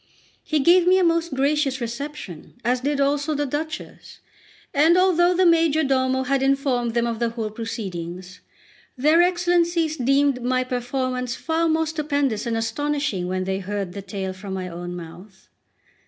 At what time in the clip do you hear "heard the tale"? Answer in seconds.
13.59-14.33